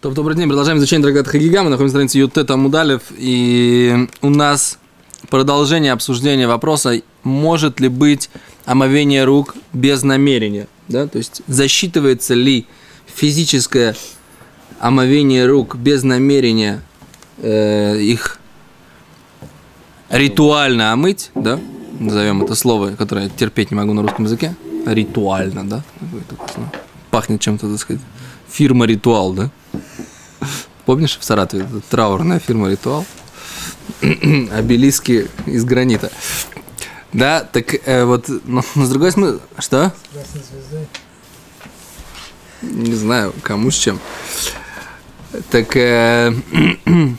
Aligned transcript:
Топ, 0.00 0.14
добрый 0.14 0.36
день. 0.36 0.46
Продолжаем 0.46 0.78
изучение 0.78 1.02
трактата 1.02 1.28
Хагига. 1.28 1.64
Мы 1.64 1.70
находимся 1.70 1.96
на 1.96 2.06
странице 2.06 2.18
Ютета 2.18 2.56
Мудалев. 2.56 3.02
И 3.18 4.06
у 4.22 4.30
нас 4.30 4.78
продолжение 5.28 5.90
обсуждения 5.90 6.46
вопроса, 6.46 7.02
может 7.24 7.80
ли 7.80 7.88
быть 7.88 8.30
омовение 8.64 9.24
рук 9.24 9.56
без 9.72 10.04
намерения. 10.04 10.68
Да? 10.86 11.08
То 11.08 11.18
есть 11.18 11.42
засчитывается 11.48 12.34
ли 12.34 12.64
физическое 13.06 13.96
омовение 14.78 15.46
рук 15.46 15.74
без 15.74 16.04
намерения 16.04 16.80
э, 17.38 17.98
их 17.98 18.38
ритуально 20.10 20.92
омыть, 20.92 21.32
да? 21.34 21.58
назовем 21.98 22.44
это 22.44 22.54
слово, 22.54 22.90
которое 22.90 23.24
я 23.24 23.30
терпеть 23.30 23.72
не 23.72 23.76
могу 23.76 23.94
на 23.94 24.02
русском 24.02 24.26
языке. 24.26 24.54
Ритуально, 24.86 25.68
да? 25.68 25.82
Пахнет 27.10 27.40
чем-то, 27.40 27.68
так 27.68 27.80
сказать. 27.80 28.02
Фирма 28.48 28.86
Ритуал, 28.86 29.32
да? 29.32 29.50
Помнишь 30.86 31.18
в 31.18 31.24
Саратове 31.24 31.66
траурная 31.90 32.38
фирма 32.38 32.70
«Ритуал»? 32.70 33.04
Обелиски 34.00 35.28
из 35.46 35.64
гранита. 35.64 36.10
Да, 37.12 37.40
так 37.40 37.74
э, 37.86 38.04
вот, 38.04 38.28
но, 38.44 38.62
но 38.74 38.84
с 38.84 38.88
другой 38.90 39.12
стороны, 39.12 39.38
что? 39.58 39.92
Не 42.62 42.94
знаю, 42.94 43.34
кому 43.42 43.70
с 43.70 43.74
чем. 43.74 43.98
Так 45.50 45.76
э, 45.76 46.34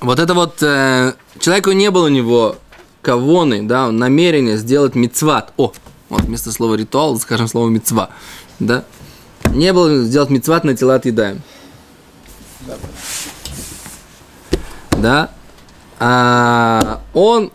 вот 0.00 0.18
это 0.18 0.34
вот 0.34 0.62
э, 0.62 1.14
человеку 1.38 1.72
не 1.72 1.90
было 1.90 2.06
у 2.06 2.08
него 2.08 2.56
кавоны, 3.02 3.62
да, 3.62 3.90
намерение 3.90 4.56
сделать 4.56 4.94
мицват. 4.94 5.52
О, 5.56 5.72
вот 6.08 6.22
вместо 6.22 6.52
слова 6.52 6.74
ритуал, 6.74 7.18
скажем 7.20 7.48
слово 7.48 7.68
мицва, 7.68 8.10
да. 8.58 8.84
Не 9.50 9.72
было 9.72 10.04
сделать 10.04 10.30
мицват 10.30 10.64
на 10.64 10.76
тела 10.76 10.96
отъедаем. 10.96 11.42
Да? 14.98 15.30
А 15.98 17.00
он 17.14 17.50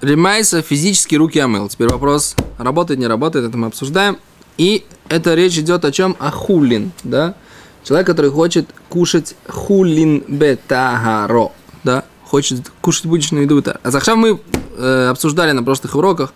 Ремайса 0.00 0.62
физически 0.62 1.16
руки 1.16 1.38
омыл. 1.38 1.68
Теперь 1.68 1.88
вопрос, 1.88 2.34
работает, 2.58 3.00
не 3.00 3.06
работает, 3.06 3.46
это 3.46 3.56
мы 3.56 3.66
обсуждаем. 3.68 4.18
И 4.56 4.84
это 5.08 5.34
речь 5.34 5.56
идет 5.58 5.84
о 5.84 5.92
чем? 5.92 6.16
О 6.18 6.30
хулин, 6.30 6.92
да? 7.04 7.34
Человек, 7.84 8.06
который 8.06 8.30
хочет 8.30 8.68
кушать 8.88 9.34
хулин 9.48 10.24
бетагаро, 10.26 11.52
да? 11.84 12.04
Хочет 12.24 12.70
кушать 12.80 13.06
будущую 13.06 13.42
еду. 13.42 13.62
А 13.82 13.90
захшав 13.90 14.16
мы 14.16 14.40
э, 14.76 15.08
обсуждали 15.10 15.52
на 15.52 15.62
прошлых 15.62 15.94
уроках 15.94 16.32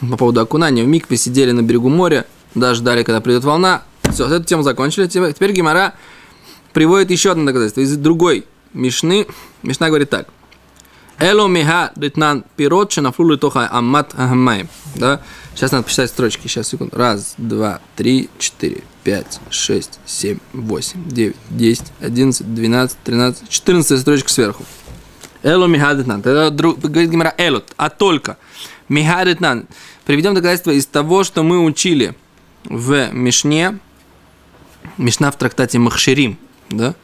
по 0.00 0.16
поводу 0.16 0.40
окунания 0.40 0.82
в 0.82 0.86
микве, 0.86 1.16
сидели 1.16 1.50
на 1.50 1.62
берегу 1.62 1.88
моря, 1.88 2.24
да, 2.54 2.74
ждали, 2.74 3.02
когда 3.02 3.20
придет 3.20 3.44
волна. 3.44 3.82
Все, 4.12 4.26
эту 4.26 4.44
тему 4.44 4.62
закончили. 4.62 5.06
Теперь 5.06 5.52
Гимара 5.52 5.94
приводит 6.72 7.10
еще 7.10 7.32
одно 7.32 7.44
доказательство 7.44 7.80
из 7.80 7.96
другой 7.96 8.46
Мишны. 8.72 9.26
Мишна 9.62 9.88
говорит 9.88 10.10
так. 10.10 10.28
Эло 11.18 11.48
миха 11.48 11.92
дитнан 11.96 12.44
пирот 12.56 12.92
шанафлу 12.92 13.36
тоха 13.36 13.68
аммат 13.70 14.14
ахамаем. 14.14 14.68
Да? 14.94 15.20
Сейчас 15.54 15.72
надо 15.72 15.84
посчитать 15.84 16.08
строчки. 16.08 16.46
Сейчас, 16.46 16.68
секунду. 16.68 16.96
Раз, 16.96 17.34
два, 17.36 17.80
три, 17.94 18.30
четыре, 18.38 18.82
пять, 19.04 19.38
шесть, 19.50 20.00
семь, 20.06 20.38
восемь, 20.54 21.06
девять, 21.06 21.36
десять, 21.50 21.92
одиннадцать, 22.00 22.54
двенадцать, 22.54 22.98
тринадцать, 23.04 23.48
четырнадцатая 23.50 23.98
строчка 23.98 24.30
сверху. 24.30 24.64
Эло 25.42 25.66
михадетнан. 25.66 26.20
Это 26.20 26.50
говорит 26.50 27.10
Гимара 27.10 27.34
элот, 27.36 27.72
а 27.76 27.90
только. 27.90 28.38
Михадетнан. 28.88 29.66
Приведем 30.06 30.34
доказательство 30.34 30.70
из 30.70 30.86
того, 30.86 31.22
что 31.22 31.42
мы 31.42 31.62
учили 31.62 32.14
в 32.64 33.12
Мишне. 33.12 33.78
Мишна 34.98 35.30
в 35.30 35.36
трактате 35.36 35.78
Махширим 35.78 36.38
да? 36.70 36.94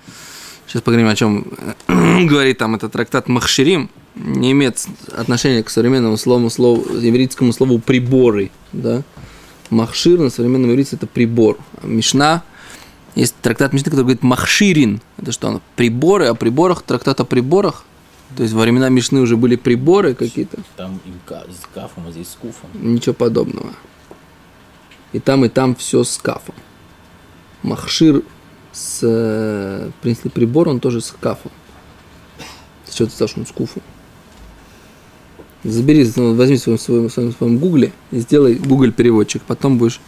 Сейчас 0.66 0.82
поговорим, 0.82 1.08
о 1.08 1.16
чем 1.16 1.46
говорит 2.26 2.58
там 2.58 2.74
этот 2.74 2.92
трактат 2.92 3.28
Махширим. 3.28 3.90
Не 4.14 4.52
имеет 4.52 4.84
отношения 5.16 5.62
к 5.62 5.70
современному 5.70 6.16
слову, 6.16 6.48
слову 6.48 6.96
еврейскому 6.96 7.52
слову 7.52 7.78
приборы, 7.78 8.50
да? 8.72 9.02
Махшир 9.68 10.18
на 10.18 10.30
современном 10.30 10.70
иврите 10.70 10.96
это 10.96 11.06
прибор. 11.06 11.58
А 11.82 11.86
Мишна, 11.86 12.42
есть 13.14 13.34
трактат 13.42 13.72
Мишны, 13.72 13.90
который 13.90 14.02
говорит 14.02 14.22
Махширин. 14.22 15.00
Это 15.18 15.32
что? 15.32 15.48
Он? 15.48 15.60
Приборы, 15.74 16.26
о 16.26 16.34
приборах, 16.34 16.82
трактат 16.82 17.20
о 17.20 17.24
приборах. 17.24 17.84
То 18.36 18.42
есть 18.42 18.54
во 18.54 18.62
времена 18.62 18.88
Мишны 18.88 19.20
уже 19.20 19.36
были 19.36 19.56
приборы 19.56 20.14
какие-то. 20.14 20.58
Там 20.76 21.00
с 21.28 21.74
кафом, 21.74 22.06
а 22.08 22.12
здесь 22.12 22.28
с 22.28 22.34
куфом. 22.34 22.70
Ничего 22.74 23.12
подобного. 23.12 23.72
И 25.12 25.18
там, 25.20 25.44
и 25.44 25.48
там 25.48 25.74
все 25.74 26.04
с 26.04 26.16
кафом. 26.18 26.54
Махшир 27.62 28.22
с, 28.72 29.00
э, 29.02 29.90
принципе, 30.02 30.30
прибор, 30.30 30.68
он 30.68 30.80
тоже 30.80 31.00
с 31.00 31.14
кафом. 31.18 31.50
С 32.84 32.94
чего 32.94 33.06
ты 33.06 33.14
сказал, 33.14 33.28
что 33.28 33.44
с 33.44 33.52
куфом? 33.52 33.82
Забери, 35.64 36.10
ну, 36.16 36.34
возьми 36.34 36.56
в 36.56 36.60
своем, 36.60 36.78
своем, 36.78 37.10
своем, 37.10 37.32
своем 37.32 37.58
гугле 37.58 37.92
и 38.12 38.20
сделай 38.20 38.54
Google 38.54 38.92
переводчик, 38.92 39.42
потом 39.42 39.78
будешь 39.78 40.00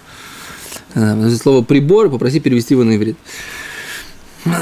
э, 0.94 1.30
слово 1.30 1.64
прибор, 1.64 2.10
попроси 2.10 2.38
перевести 2.38 2.74
его 2.74 2.84
на 2.84 2.96
иврит. 2.96 3.16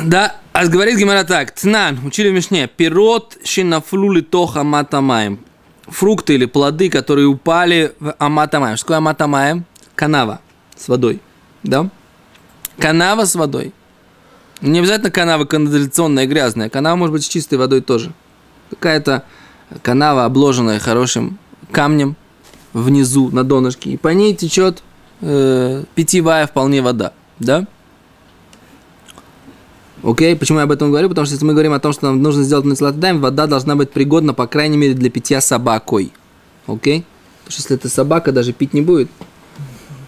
Да, 0.04 0.36
а 0.52 0.66
говорит 0.66 0.98
Гимара 0.98 1.24
так, 1.24 1.54
цнан, 1.54 2.00
учили 2.04 2.30
в 2.30 2.32
Мишне, 2.32 2.66
пирот 2.66 3.36
шинафлули 3.44 4.22
тоха 4.22 4.62
матамаем. 4.62 5.40
Фрукты 5.86 6.34
или 6.34 6.46
плоды, 6.46 6.88
которые 6.88 7.26
упали 7.26 7.92
в 8.00 8.14
аматамаем. 8.18 8.76
Что 8.76 8.84
такое 8.84 8.96
аматамаем? 8.96 9.64
Канава 9.94 10.40
с 10.76 10.88
водой. 10.88 11.20
Да? 11.62 11.90
Канава 12.78 13.24
с 13.24 13.34
водой. 13.34 13.72
Не 14.60 14.78
обязательно 14.78 15.10
канава 15.10 15.44
канализационная 15.44 16.26
грязная. 16.26 16.68
Канава 16.68 16.96
может 16.96 17.12
быть 17.12 17.24
с 17.24 17.28
чистой 17.28 17.56
водой 17.56 17.80
тоже. 17.80 18.12
Какая-то 18.70 19.24
канава, 19.82 20.24
обложенная 20.24 20.78
хорошим 20.78 21.38
камнем 21.70 22.16
внизу 22.72 23.30
на 23.30 23.44
донышке. 23.44 23.90
И 23.90 23.96
по 23.96 24.08
ней 24.08 24.34
течет 24.34 24.82
э, 25.20 25.84
питьевая 25.94 26.46
вполне 26.46 26.82
вода. 26.82 27.12
Да? 27.38 27.66
Окей, 30.02 30.36
почему 30.36 30.58
я 30.58 30.64
об 30.64 30.72
этом 30.72 30.90
говорю? 30.90 31.08
Потому 31.08 31.26
что 31.26 31.34
если 31.34 31.46
мы 31.46 31.52
говорим 31.52 31.72
о 31.72 31.80
том, 31.80 31.92
что 31.92 32.06
нам 32.06 32.22
нужно 32.22 32.42
сделать 32.44 32.64
нацелатадаем, 32.64 33.20
вода 33.20 33.46
должна 33.46 33.76
быть 33.76 33.90
пригодна, 33.90 34.34
по 34.34 34.46
крайней 34.46 34.76
мере, 34.76 34.94
для 34.94 35.10
питья 35.10 35.40
собакой. 35.40 36.12
Окей? 36.66 37.04
Потому 37.44 37.52
что 37.52 37.62
если 37.62 37.76
эта 37.76 37.88
собака 37.88 38.32
даже 38.32 38.52
пить 38.52 38.74
не 38.74 38.82
будет, 38.82 39.10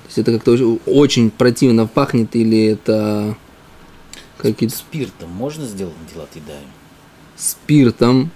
есть 0.08 0.18
это 0.18 0.32
как-то 0.32 0.52
очень 0.86 1.30
противно 1.30 1.86
пахнет, 1.86 2.34
или 2.34 2.66
это 2.66 3.36
какие 4.38 4.68
Спиртом 4.68 5.30
можно 5.30 5.66
сделать 5.66 5.94
дела 6.12 6.26
едаем? 6.34 6.68
Спиртом? 7.36 8.30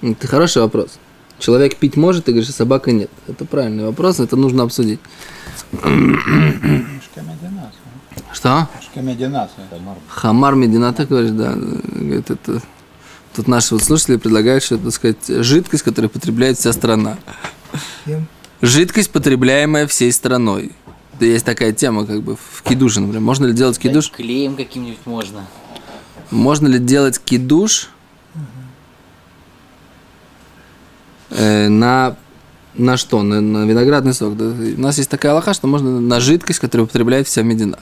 Это 0.00 0.26
хороший 0.26 0.62
вопрос. 0.62 0.98
Человек 1.38 1.76
пить 1.76 1.96
может, 1.96 2.24
ты 2.24 2.32
говоришь, 2.32 2.50
а 2.50 2.52
собака 2.52 2.92
нет. 2.92 3.10
Это 3.26 3.44
правильный 3.44 3.84
вопрос, 3.84 4.20
это 4.20 4.36
нужно 4.36 4.62
обсудить. 4.64 5.00
Что? 8.32 8.68
Хамар 10.08 10.54
Медината, 10.54 11.06
говоришь, 11.06 11.30
да. 11.30 11.54
Говорит, 11.54 12.30
это... 12.30 12.62
Тут 13.34 13.46
наши 13.46 13.74
вот 13.74 13.84
слушатели 13.84 14.16
предлагают, 14.16 14.64
что 14.64 14.76
это, 14.76 14.84
так 14.84 14.94
сказать, 14.94 15.44
жидкость, 15.44 15.84
которую 15.84 16.10
потребляет 16.10 16.58
вся 16.58 16.72
страна. 16.72 17.18
Жидкость, 18.60 19.10
потребляемая 19.12 19.86
всей 19.86 20.10
страной 20.10 20.72
есть 21.26 21.44
такая 21.44 21.72
тема, 21.72 22.06
как 22.06 22.22
бы 22.22 22.36
в 22.36 22.62
кидуше, 22.62 23.00
например. 23.00 23.20
Можно 23.20 23.46
ли 23.46 23.52
делать 23.52 23.78
кидуш? 23.78 24.10
Да, 24.10 24.16
клеем 24.16 24.56
каким-нибудь 24.56 25.04
можно. 25.06 25.46
Можно 26.30 26.68
ли 26.68 26.78
делать 26.78 27.18
кидуш 27.18 27.90
э, 31.30 31.68
на 31.68 32.16
на 32.74 32.96
что? 32.96 33.22
На, 33.22 33.40
на 33.40 33.66
виноградный 33.66 34.14
сок. 34.14 34.36
Да? 34.36 34.44
У 34.46 34.80
нас 34.80 34.98
есть 34.98 35.10
такая 35.10 35.34
лоха, 35.34 35.54
что 35.54 35.66
можно 35.66 36.00
на 36.00 36.20
жидкость, 36.20 36.60
которую 36.60 36.86
употребляет 36.86 37.26
вся 37.26 37.42
медина. 37.42 37.78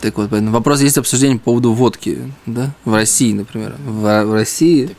Так 0.00 0.18
вот, 0.18 0.30
вопрос 0.30 0.80
есть 0.82 0.98
обсуждение 0.98 1.38
по 1.38 1.46
поводу 1.46 1.72
водки, 1.72 2.30
да? 2.44 2.74
В 2.84 2.94
России, 2.94 3.32
например. 3.32 3.76
В, 3.84 4.24
в 4.24 4.32
России. 4.32 4.90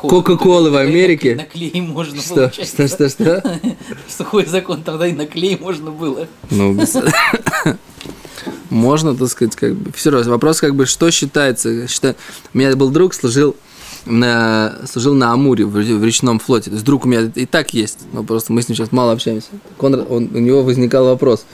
Кока-колы 0.00 0.70
в 0.70 0.76
Америке. 0.76 1.34
На 1.36 1.44
клей 1.44 1.80
можно 1.82 2.20
что? 2.20 2.34
было. 2.34 2.52
Что, 2.52 2.88
что, 2.88 3.08
что? 3.08 3.60
Сухой 4.08 4.46
закон 4.46 4.82
тогда 4.82 5.06
и 5.06 5.12
на 5.12 5.26
клей 5.26 5.58
можно 5.58 5.90
было. 5.90 6.26
Ну, 6.50 6.72
без... 6.72 6.96
можно, 8.70 9.14
так 9.14 9.28
сказать, 9.28 9.56
как 9.56 9.74
бы. 9.74 9.92
Все 9.92 10.10
равно 10.10 10.30
вопрос, 10.30 10.60
как 10.60 10.74
бы, 10.74 10.86
что 10.86 11.10
считается. 11.10 11.86
Считаю... 11.86 12.16
У 12.54 12.58
меня 12.58 12.74
был 12.76 12.88
друг, 12.88 13.12
служил 13.12 13.56
на, 14.06 14.78
служил 14.90 15.14
на 15.14 15.32
Амуре 15.32 15.66
в, 15.66 15.72
в 15.72 16.04
речном 16.04 16.38
флоте. 16.38 16.70
То 16.70 16.74
есть 16.74 16.84
друг 16.84 17.04
у 17.04 17.08
меня 17.08 17.30
и 17.34 17.44
так 17.44 17.74
есть, 17.74 17.98
но 18.12 18.24
просто 18.24 18.54
мы 18.54 18.62
с 18.62 18.68
ним 18.68 18.76
сейчас 18.76 18.90
мало 18.90 19.12
общаемся. 19.12 19.48
Он, 19.78 19.94
он, 19.94 20.30
у 20.34 20.38
него 20.38 20.62
возникал 20.62 21.04
вопрос 21.04 21.44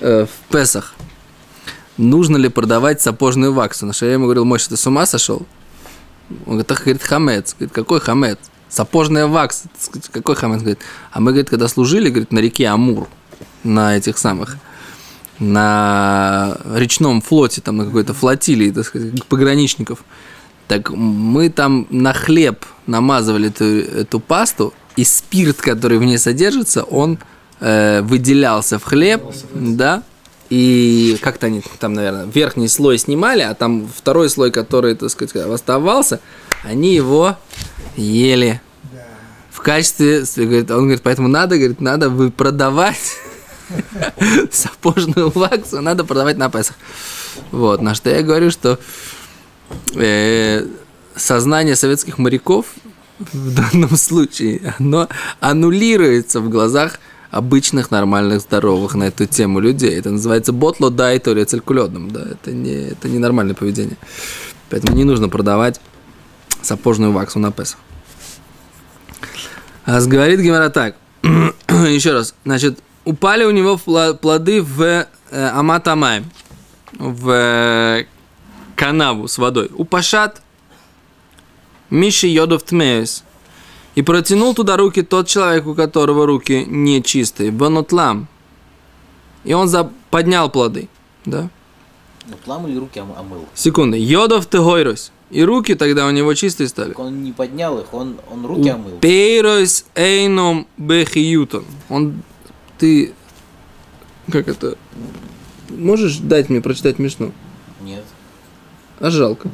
э, 0.00 0.24
в 0.24 0.52
Песах 0.52 0.94
нужно 1.98 2.36
ли 2.36 2.48
продавать 2.48 3.00
сапожную 3.00 3.52
ваксу. 3.52 3.86
На 3.86 3.92
что 3.92 4.06
я 4.06 4.14
ему 4.14 4.24
говорил, 4.24 4.44
Мой, 4.44 4.58
ты 4.58 4.76
с 4.76 4.86
ума 4.86 5.06
сошел? 5.06 5.46
Он 6.28 6.52
говорит, 6.52 6.66
так, 6.66 6.80
говорит, 6.80 7.02
хамец. 7.02 7.54
Говорит, 7.54 7.74
какой 7.74 8.00
хамец? 8.00 8.38
Сапожная 8.68 9.26
вакса. 9.26 9.68
Какой 10.12 10.34
хамец? 10.34 10.60
Говорит, 10.60 10.80
а 11.12 11.20
мы, 11.20 11.30
говорит, 11.30 11.48
когда 11.48 11.68
служили, 11.68 12.10
говорит, 12.10 12.32
на 12.32 12.40
реке 12.40 12.66
Амур, 12.66 13.08
на 13.62 13.96
этих 13.96 14.18
самых, 14.18 14.56
на 15.38 16.56
речном 16.74 17.20
флоте, 17.20 17.60
там 17.60 17.76
на 17.76 17.84
какой-то 17.84 18.14
флотилии, 18.14 18.70
так 18.70 18.86
сказать, 18.86 19.24
пограничников. 19.26 20.04
Так 20.68 20.90
мы 20.90 21.48
там 21.48 21.86
на 21.90 22.12
хлеб 22.12 22.64
намазывали 22.86 23.48
эту, 23.48 23.64
эту 23.64 24.20
пасту, 24.20 24.74
и 24.96 25.04
спирт, 25.04 25.58
который 25.58 25.98
в 25.98 26.04
ней 26.04 26.18
содержится, 26.18 26.82
он 26.82 27.18
э, 27.60 28.02
выделялся 28.02 28.78
в 28.78 28.84
хлеб, 28.84 29.22
да, 29.54 30.02
и 30.50 31.18
как-то 31.20 31.46
они 31.46 31.62
там, 31.78 31.94
наверное, 31.94 32.26
верхний 32.26 32.68
слой 32.68 32.98
снимали, 32.98 33.42
а 33.42 33.54
там 33.54 33.88
второй 33.94 34.28
слой, 34.28 34.50
который, 34.50 34.94
так 34.94 35.10
сказать, 35.10 35.34
оставался, 35.36 36.20
они 36.62 36.94
его 36.94 37.36
ели 37.96 38.60
в 39.50 39.60
качестве, 39.60 40.24
он 40.38 40.64
говорит, 40.64 41.02
поэтому 41.02 41.28
надо, 41.28 41.56
говорит, 41.56 41.80
надо 41.80 42.10
вы 42.10 42.30
продавать 42.30 43.16
сапожную 44.50 45.30
ваксу, 45.30 45.80
надо 45.80 46.04
продавать 46.04 46.36
на 46.36 46.50
Песах. 46.50 46.76
Вот, 47.50 47.82
на 47.82 47.94
что 47.94 48.10
я 48.10 48.22
говорю, 48.22 48.50
что 48.50 48.78
э, 49.94 50.66
сознание 51.14 51.76
советских 51.76 52.18
моряков 52.18 52.66
в 53.18 53.54
данном 53.54 53.96
случае, 53.96 54.74
оно 54.78 55.08
аннулируется 55.40 56.40
в 56.40 56.48
глазах 56.48 56.98
обычных, 57.30 57.90
нормальных, 57.90 58.40
здоровых 58.40 58.94
на 58.94 59.04
эту 59.04 59.26
тему 59.26 59.60
людей. 59.60 59.98
Это 59.98 60.10
называется 60.10 60.52
ботло 60.52 60.90
дай 60.90 61.18
то 61.18 61.34
ли 61.34 61.44
циркулетным. 61.44 62.10
Да? 62.10 62.22
Это, 62.22 62.52
не, 62.52 62.90
это 62.90 63.08
не 63.08 63.18
нормальное 63.18 63.54
поведение. 63.54 63.96
Поэтому 64.70 64.96
не 64.96 65.04
нужно 65.04 65.28
продавать 65.28 65.80
сапожную 66.62 67.12
ваксу 67.12 67.38
на 67.38 67.52
Песах. 67.52 67.78
А 69.84 70.00
говорит 70.00 70.40
Гимара 70.40 70.68
так. 70.68 70.96
Еще 71.68 72.12
раз. 72.12 72.34
Значит, 72.44 72.80
упали 73.04 73.44
у 73.44 73.50
него 73.50 73.76
плоды 73.76 74.62
в 74.62 74.82
э, 74.82 75.06
Аматамай, 75.30 76.24
в 76.92 77.30
э, 77.30 78.06
канаву 78.74 79.28
с 79.28 79.38
водой. 79.38 79.70
Упашат 79.74 80.42
Миши 81.90 82.26
Йодов 82.26 82.64
Тмеес. 82.64 83.22
И 83.96 84.02
протянул 84.02 84.54
туда 84.54 84.76
руки 84.76 85.02
тот 85.02 85.26
человек, 85.26 85.66
у 85.66 85.74
которого 85.74 86.26
руки 86.26 86.64
нечистые. 86.68 87.50
Банутлам. 87.50 88.28
И 89.42 89.54
он 89.54 89.68
за... 89.68 89.90
поднял 90.10 90.50
плоды. 90.50 90.88
Да? 91.24 91.48
Нутлам 92.28 92.68
или 92.68 92.78
руки 92.78 93.00
омыл? 93.00 93.46
Секунды. 93.54 93.96
Йодов 93.98 94.46
Тегойрос. 94.46 95.12
И 95.30 95.42
руки 95.42 95.74
тогда 95.74 96.06
у 96.06 96.10
него 96.10 96.34
чистые 96.34 96.68
стали. 96.68 96.90
Так 96.90 96.98
он 96.98 97.24
не 97.24 97.32
поднял 97.32 97.78
их, 97.80 97.92
он, 97.94 98.16
он 98.30 98.44
руки 98.44 98.68
омыл. 98.68 98.98
Пейрос 98.98 99.86
эйном 99.94 100.66
бехиютон. 100.76 101.64
Он... 101.88 102.22
Ты... 102.78 103.14
Как 104.30 104.46
это? 104.46 104.76
Можешь 105.70 106.18
дать 106.18 106.50
мне 106.50 106.60
прочитать 106.60 106.98
Мишну? 106.98 107.32
Нет. 107.80 108.04
А 109.00 109.10
жалко. 109.10 109.48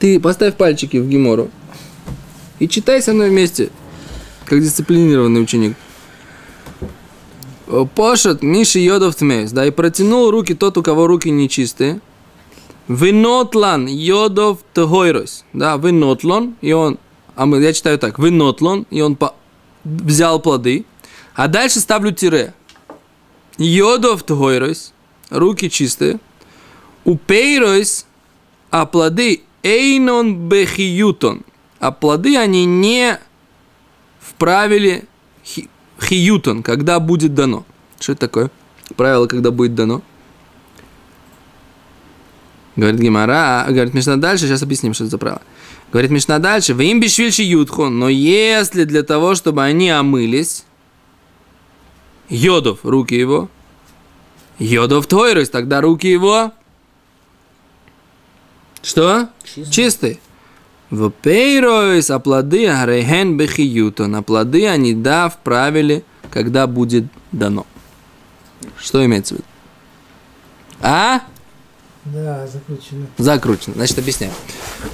Ты 0.00 0.18
поставь 0.18 0.56
пальчики 0.56 0.96
в 0.96 1.08
Гимору 1.08 1.50
и 2.58 2.68
читай 2.68 3.02
со 3.02 3.12
мной 3.12 3.30
вместе, 3.30 3.70
как 4.44 4.60
дисциплинированный 4.60 5.42
ученик. 5.42 5.76
Пошат 7.94 8.42
Миши 8.42 8.78
Йодов 8.78 9.16
Тмейс, 9.16 9.50
да, 9.50 9.66
и 9.66 9.70
протянул 9.70 10.30
руки 10.30 10.54
тот, 10.54 10.76
у 10.76 10.82
кого 10.82 11.06
руки 11.06 11.30
нечистые. 11.30 12.00
Винотлан 12.88 13.86
Йодов 13.86 14.58
Тгойрос, 14.74 15.44
да, 15.54 15.76
винотлон, 15.76 16.56
и 16.60 16.72
он, 16.72 16.98
а 17.34 17.46
мы, 17.46 17.62
я 17.62 17.72
читаю 17.72 17.98
так, 17.98 18.18
винотлон, 18.18 18.86
и 18.90 19.00
он 19.00 19.16
по, 19.16 19.34
взял 19.84 20.38
плоды, 20.38 20.84
а 21.34 21.48
дальше 21.48 21.80
ставлю 21.80 22.12
тире. 22.12 22.52
Йодов 23.56 24.22
Тгойрос, 24.24 24.92
руки 25.30 25.70
чистые, 25.70 26.18
упейрос, 27.04 28.06
а 28.70 28.84
плоды 28.84 29.42
Эйнон 29.62 30.48
бехиютон. 30.48 31.42
А 31.84 31.92
плоды 31.92 32.38
они 32.38 32.64
не 32.64 33.20
вправили 34.18 35.04
хи, 35.44 35.68
хиютон, 36.00 36.62
когда 36.62 36.98
будет 36.98 37.34
дано. 37.34 37.66
Что 38.00 38.12
это 38.12 38.22
такое? 38.22 38.50
Правило, 38.96 39.26
когда 39.26 39.50
будет 39.50 39.74
дано. 39.74 40.00
Говорит 42.74 42.98
Гимара, 42.98 43.66
говорит 43.68 43.92
Мишна 43.92 44.16
дальше, 44.16 44.46
сейчас 44.46 44.62
объясним, 44.62 44.94
что 44.94 45.04
это 45.04 45.10
за 45.10 45.18
правило. 45.18 45.42
Говорит 45.92 46.10
Мишна 46.10 46.38
дальше, 46.38 46.72
вы 46.72 46.86
им 46.86 47.00
бешвильши 47.00 47.42
ютхон, 47.42 47.98
но 47.98 48.08
если 48.08 48.84
для 48.84 49.02
того, 49.02 49.34
чтобы 49.34 49.62
они 49.62 49.90
омылись, 49.90 50.64
йодов, 52.30 52.78
руки 52.82 53.14
его, 53.14 53.50
йодов 54.58 55.06
тойрус, 55.06 55.50
тогда 55.50 55.82
руки 55.82 56.06
его 56.06 56.50
что? 58.84 59.28
Чистый. 59.44 59.70
Чистый. 59.70 60.20
В 60.90 61.10
пейройс, 61.10 62.10
а 62.10 62.18
плоды 62.18 62.68
арейхен 62.68 63.36
бехиюто. 63.36 64.06
На 64.06 64.22
плоды 64.22 64.66
они 64.68 64.94
да 64.94 65.28
вправили, 65.28 66.04
когда 66.30 66.66
будет 66.66 67.06
дано. 67.32 67.66
Что 68.78 69.04
имеется 69.04 69.34
в 69.34 69.38
виду? 69.38 69.48
А? 70.80 71.20
Да, 72.04 72.46
закручено. 72.46 73.06
Закручено. 73.16 73.74
Значит, 73.74 73.98
объясняю. 73.98 74.32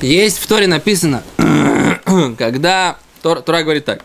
Есть 0.00 0.38
в 0.38 0.46
Торе 0.46 0.68
написано, 0.68 1.22
когда 2.38 2.96
Тор, 3.22 3.42
Тора 3.42 3.62
говорит 3.62 3.84
так. 3.84 4.04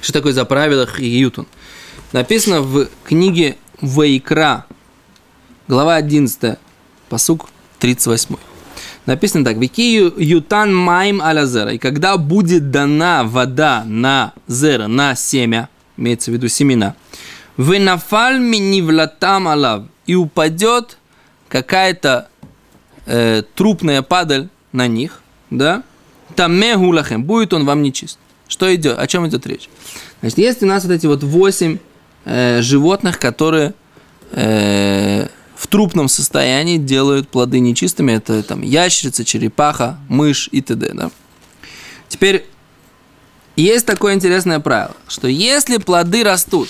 Что 0.00 0.12
такое 0.12 0.32
за 0.32 0.44
правило 0.44 0.86
хиютун? 0.86 1.46
Написано 2.12 2.62
в 2.62 2.88
книге 3.04 3.56
Вайкра, 3.80 4.66
глава 5.66 5.96
11, 5.96 6.58
посук 7.08 7.48
38 7.80 8.36
написано 9.06 9.44
так, 9.44 9.56
Викию 9.56 10.12
ютан 10.16 10.74
майм 10.74 11.20
аля 11.20 11.46
зера. 11.46 11.72
И 11.72 11.78
когда 11.78 12.16
будет 12.16 12.70
дана 12.70 13.24
вода 13.24 13.84
на 13.86 14.32
зера, 14.46 14.86
на 14.86 15.14
семя, 15.14 15.68
имеется 15.96 16.30
в 16.30 16.34
виду 16.34 16.48
семена, 16.48 16.94
вы 17.56 17.78
нафаль 17.78 18.38
минивлатам 18.40 19.48
алав, 19.48 19.84
и 20.06 20.14
упадет 20.14 20.98
какая-то 21.48 22.28
э, 23.06 23.42
трупная 23.54 24.02
падаль 24.02 24.48
на 24.72 24.88
них, 24.88 25.20
да, 25.50 25.82
там 26.34 26.54
мегулахем, 26.54 27.24
будет 27.24 27.52
он 27.52 27.64
вам 27.66 27.82
нечист. 27.82 28.18
Что 28.48 28.74
идет? 28.74 28.98
О 28.98 29.06
чем 29.06 29.26
идет 29.28 29.46
речь? 29.46 29.68
Значит, 30.20 30.38
есть 30.38 30.62
у 30.62 30.66
нас 30.66 30.84
вот 30.84 30.92
эти 30.92 31.06
вот 31.06 31.22
восемь 31.22 31.78
э, 32.24 32.60
животных, 32.62 33.18
которые 33.18 33.74
э, 34.32 35.28
в 35.62 35.68
трупном 35.68 36.08
состоянии 36.08 36.76
делают 36.76 37.28
плоды 37.28 37.60
нечистыми. 37.60 38.10
Это 38.10 38.42
там 38.42 38.62
ящерица, 38.62 39.24
черепаха, 39.24 39.96
мышь 40.08 40.48
и 40.50 40.60
т.д. 40.60 40.90
Да? 40.92 41.12
Теперь 42.08 42.44
есть 43.54 43.86
такое 43.86 44.14
интересное 44.14 44.58
правило, 44.58 44.96
что 45.06 45.28
если 45.28 45.76
плоды 45.76 46.24
растут, 46.24 46.68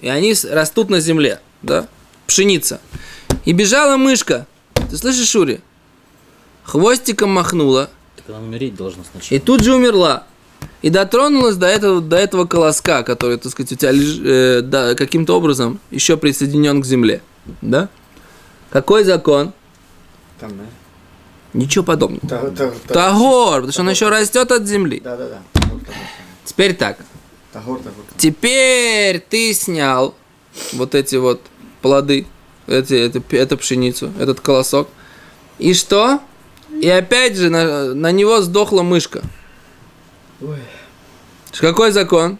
и 0.00 0.08
они 0.08 0.34
растут 0.50 0.90
на 0.90 0.98
земле, 0.98 1.40
да, 1.62 1.86
пшеница, 2.26 2.80
и 3.44 3.52
бежала 3.52 3.96
мышка, 3.96 4.48
ты 4.90 4.96
слышишь, 4.96 5.28
Шури? 5.28 5.60
Хвостиком 6.64 7.30
махнула, 7.30 7.90
Так 8.16 8.34
она 8.34 8.38
умереть 8.44 8.74
должна 8.74 9.04
сначала. 9.08 9.36
и 9.36 9.40
тут 9.40 9.62
же 9.62 9.72
умерла. 9.72 10.24
И 10.80 10.90
дотронулась 10.90 11.54
до 11.54 11.68
этого, 11.68 12.00
до 12.00 12.16
этого 12.16 12.46
колоска, 12.46 13.04
который, 13.04 13.36
так 13.38 13.52
сказать, 13.52 13.70
у 13.70 13.76
тебя 13.76 13.92
леж, 13.92 14.18
э, 14.24 14.60
да, 14.62 14.96
каким-то 14.96 15.36
образом 15.36 15.78
еще 15.92 16.16
присоединен 16.16 16.82
к 16.82 16.86
земле. 16.86 17.22
Да? 17.60 17.88
Какой 18.72 19.04
закон? 19.04 19.52
Там, 20.40 20.56
да? 20.56 20.64
Ничего 21.52 21.84
подобного. 21.84 22.26
Та- 22.26 22.50
та- 22.50 22.70
та- 22.88 22.94
Тагор, 22.94 23.56
потому 23.56 23.72
что 23.72 23.82
он 23.82 23.90
еще 23.90 24.08
растет 24.08 24.50
от 24.50 24.66
земли. 24.66 25.00
Да, 25.00 25.16
да, 25.16 25.28
да. 25.28 25.42
Теперь 26.44 26.74
так. 26.74 26.98
Тагор, 27.52 27.78
тагор. 27.78 28.04
Теперь 28.16 29.20
ты 29.20 29.52
снял 29.52 30.14
вот 30.72 30.94
эти 30.94 31.16
вот 31.16 31.42
плоды, 31.82 32.26
эти, 32.66 32.94
это, 32.94 33.22
эту 33.36 33.58
пшеницу, 33.58 34.10
этот 34.18 34.40
колосок. 34.40 34.88
И 35.58 35.74
что? 35.74 36.20
И 36.80 36.88
опять 36.88 37.36
же 37.36 37.50
на, 37.50 37.92
на 37.94 38.10
него 38.10 38.40
сдохла 38.40 38.82
мышка. 38.82 39.20
Ой, 40.40 40.56
Какой 41.60 41.92
закон? 41.92 42.38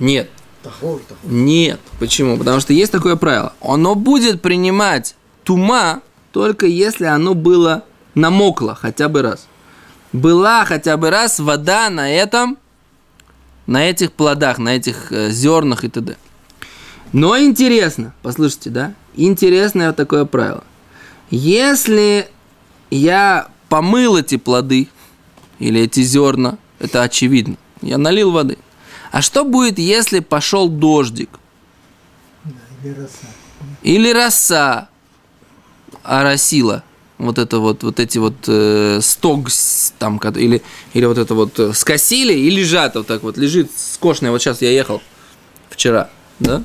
Нет. 0.00 0.28
Нет. 1.24 1.80
Почему? 1.98 2.36
Потому 2.36 2.60
что 2.60 2.72
есть 2.72 2.92
такое 2.92 3.16
правило. 3.16 3.52
Оно 3.60 3.94
будет 3.94 4.42
принимать 4.42 5.14
тума 5.44 6.02
только 6.32 6.66
если 6.66 7.06
оно 7.06 7.34
было 7.34 7.84
намокло 8.14 8.74
хотя 8.74 9.08
бы 9.08 9.22
раз. 9.22 9.46
Была 10.12 10.64
хотя 10.64 10.96
бы 10.96 11.10
раз 11.10 11.38
вода 11.38 11.88
на 11.90 12.10
этом, 12.10 12.58
на 13.66 13.88
этих 13.88 14.12
плодах, 14.12 14.58
на 14.58 14.76
этих 14.76 15.12
э, 15.12 15.30
зернах 15.30 15.84
и 15.84 15.88
т.д. 15.88 16.16
Но 17.12 17.38
интересно, 17.38 18.14
послушайте, 18.22 18.70
да? 18.70 18.94
Интересное 19.14 19.88
вот 19.88 19.96
такое 19.96 20.24
правило. 20.24 20.64
Если 21.30 22.28
я 22.90 23.48
помыл 23.68 24.16
эти 24.16 24.36
плоды 24.36 24.88
или 25.58 25.82
эти 25.82 26.02
зерна, 26.02 26.58
это 26.78 27.02
очевидно. 27.02 27.56
Я 27.82 27.98
налил 27.98 28.32
воды. 28.32 28.58
А 29.10 29.22
что 29.22 29.44
будет, 29.44 29.78
если 29.78 30.20
пошел 30.20 30.68
дождик? 30.68 31.30
Или 32.82 32.92
роса. 32.92 33.26
или 33.82 34.12
роса 34.12 34.88
оросила. 36.02 36.82
Вот 37.18 37.38
это 37.38 37.58
вот, 37.58 37.82
вот 37.82 38.00
эти 38.00 38.16
вот 38.16 38.34
э, 38.46 39.00
стог 39.02 39.48
там, 39.98 40.16
или, 40.36 40.62
или 40.94 41.04
вот 41.04 41.18
это 41.18 41.34
вот 41.34 41.58
э, 41.58 41.74
скосили 41.74 42.32
и 42.32 42.48
лежат 42.48 42.94
вот 42.94 43.06
так 43.06 43.22
вот, 43.22 43.36
лежит 43.36 43.70
скошенная. 43.76 44.30
Вот 44.30 44.40
сейчас 44.40 44.62
я 44.62 44.70
ехал 44.70 45.02
вчера, 45.68 46.08
да, 46.38 46.62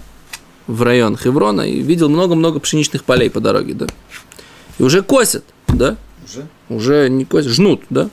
в 0.67 0.81
район 0.83 1.17
Хеврона 1.17 1.61
и 1.61 1.81
видел 1.81 2.07
много-много 2.07 2.61
пшеничных 2.61 3.03
полей 3.03 3.29
по 3.29 3.41
дороге, 3.41 3.73
да. 3.73 3.87
И 4.77 4.83
уже 4.83 5.01
косят, 5.01 5.43
да, 5.67 5.97
Уже? 6.25 6.47
уже 6.69 7.09
не 7.09 7.25
косят, 7.25 7.51
жнут, 7.51 7.81
да, 7.89 8.09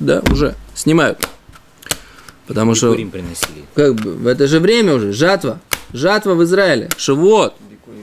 да, 0.00 0.22
уже 0.30 0.54
снимают. 0.74 1.26
Потому 2.48 2.74
что 2.74 2.96
как 3.74 3.94
бы 3.94 4.14
в 4.14 4.26
это 4.26 4.46
же 4.46 4.58
время 4.58 4.94
уже 4.94 5.12
жатва, 5.12 5.60
жатва 5.92 6.34
в 6.34 6.42
Израиле, 6.44 6.88
шивот, 6.96 7.54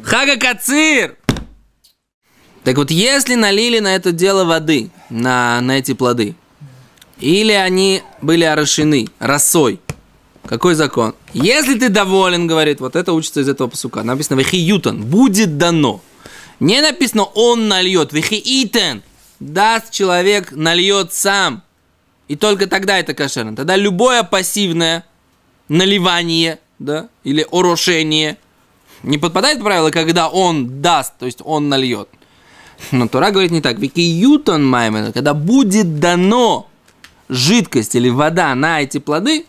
хага 0.04 0.38
кацир. 0.38 1.18
Так 2.64 2.78
вот, 2.78 2.92
если 2.92 3.36
налили 3.36 3.80
на 3.80 3.96
это 3.96 4.12
дело 4.12 4.46
воды, 4.46 4.92
на, 5.10 5.60
на 5.62 5.80
эти 5.80 5.94
плоды, 5.94 6.36
или 7.20 7.54
они 7.54 8.04
были 8.22 8.44
орошены 8.44 9.08
росой, 9.20 9.80
какой 10.46 10.76
закон? 10.76 11.16
Если 11.34 11.80
ты 11.80 11.90
доволен, 11.90 12.46
говорит, 12.46 12.80
вот 12.80 12.96
это 12.96 13.14
учится 13.14 13.42
из 13.42 13.50
этого 13.50 13.68
посука. 13.68 14.04
Написано 14.04 14.40
вехиютан, 14.40 15.04
будет 15.04 15.58
дано. 15.58 16.02
Не 16.60 16.82
написано 16.82 17.24
он 17.24 17.68
нальет, 17.68 18.14
вехиитен, 18.14 19.02
даст 19.40 19.92
человек, 19.92 20.52
нальет 20.52 21.14
сам. 21.14 21.64
И 22.28 22.36
только 22.36 22.68
тогда 22.68 22.98
это 22.98 23.14
кошерно. 23.14 23.56
Тогда 23.56 23.76
любое 23.76 24.24
пассивное 24.24 25.06
наливание, 25.68 26.60
да, 26.80 27.10
или 27.24 27.46
орошение 27.52 28.38
не 29.04 29.18
подпадает 29.18 29.58
под 29.58 29.66
правило, 29.66 29.92
когда 29.92 30.30
он 30.30 30.82
даст, 30.82 31.14
то 31.20 31.26
есть 31.26 31.40
он 31.44 31.70
нальет. 31.70 32.10
Но 32.92 33.08
Тора 33.08 33.32
говорит 33.32 33.52
не 33.52 33.62
так. 33.62 33.78
Викиютон 33.78 34.66
маймена, 34.66 35.12
когда 35.12 35.34
будет 35.34 36.00
дано 36.00 36.68
жидкость 37.30 37.96
или 37.96 38.10
вода 38.10 38.54
на 38.56 38.82
эти 38.82 38.98
плоды, 38.98 39.46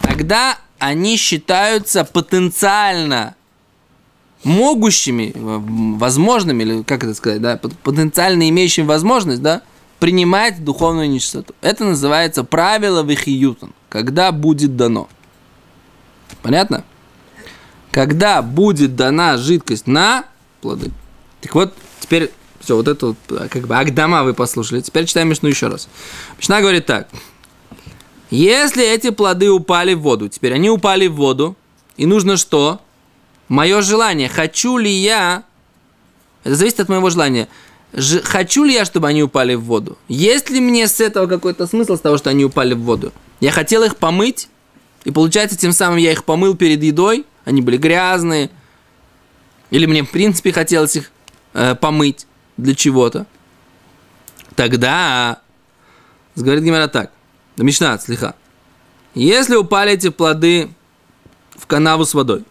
тогда 0.00 0.58
они 0.78 1.16
считаются 1.16 2.04
потенциально 2.04 3.34
могущими, 4.44 5.32
возможными, 5.34 6.62
или 6.62 6.82
как 6.82 7.02
это 7.04 7.14
сказать, 7.14 7.42
да, 7.42 7.56
пот- 7.56 7.76
потенциально 7.78 8.48
имеющими 8.48 8.86
возможность, 8.86 9.42
да, 9.42 9.62
принимать 9.98 10.64
духовную 10.64 11.10
нечистоту. 11.10 11.54
Это 11.60 11.84
называется 11.84 12.44
правило 12.44 13.02
вихиютон, 13.02 13.72
когда 13.88 14.32
будет 14.32 14.76
дано. 14.76 15.08
Понятно? 16.42 16.84
Когда 17.90 18.42
будет 18.42 18.96
дана 18.96 19.36
жидкость 19.36 19.86
на 19.86 20.24
плоды. 20.60 20.90
Так 21.40 21.54
вот, 21.54 21.74
теперь 22.00 22.30
все, 22.60 22.76
вот 22.76 22.86
это 22.86 23.06
вот, 23.06 23.16
а, 23.30 23.48
как 23.48 23.66
бы 23.66 23.76
Агдама 23.76 24.24
вы 24.24 24.34
послушали. 24.34 24.80
Теперь 24.80 25.06
читаем 25.06 25.28
Мишну 25.28 25.48
еще 25.48 25.68
раз. 25.68 25.88
Мишна 26.36 26.60
говорит 26.60 26.86
так. 26.86 27.08
Если 28.30 28.84
эти 28.84 29.10
плоды 29.10 29.50
упали 29.50 29.94
в 29.94 30.00
воду, 30.00 30.28
теперь 30.28 30.52
они 30.52 30.68
упали 30.68 31.06
в 31.06 31.14
воду, 31.14 31.56
и 31.96 32.04
нужно 32.04 32.36
что? 32.36 32.80
Мое 33.48 33.80
желание, 33.80 34.28
хочу 34.28 34.76
ли 34.76 34.90
я, 34.90 35.44
это 36.44 36.54
зависит 36.54 36.80
от 36.80 36.90
моего 36.90 37.08
желания, 37.08 37.48
хочу 37.94 38.64
ли 38.64 38.74
я, 38.74 38.84
чтобы 38.84 39.08
они 39.08 39.22
упали 39.22 39.54
в 39.54 39.62
воду? 39.62 39.98
Есть 40.08 40.50
ли 40.50 40.60
мне 40.60 40.86
с 40.86 41.00
этого 41.00 41.26
какой-то 41.26 41.66
смысл, 41.66 41.96
с 41.96 42.00
того, 42.00 42.18
что 42.18 42.30
они 42.30 42.44
упали 42.44 42.74
в 42.74 42.80
воду? 42.80 43.12
Я 43.40 43.50
хотел 43.50 43.82
их 43.82 43.96
помыть, 43.96 44.48
и 45.04 45.10
получается, 45.10 45.56
тем 45.56 45.72
самым 45.72 45.98
я 45.98 46.12
их 46.12 46.24
помыл 46.24 46.56
перед 46.56 46.82
едой, 46.82 47.24
они 47.44 47.62
были 47.62 47.76
грязные, 47.76 48.50
или 49.70 49.86
мне, 49.86 50.02
в 50.02 50.10
принципе, 50.10 50.52
хотелось 50.52 50.96
их 50.96 51.10
э, 51.54 51.74
помыть 51.74 52.26
для 52.56 52.74
чего-то. 52.74 53.26
Тогда, 54.54 55.40
говорит 56.34 56.64
Гимара 56.64 56.88
так, 56.88 57.12
Мишна, 57.56 57.98
слегка. 57.98 58.34
Если 59.14 59.56
упали 59.56 59.92
эти 59.92 60.10
плоды 60.10 60.70
в 61.56 61.66
канаву 61.66 62.04
с 62.04 62.14
водой, 62.14 62.44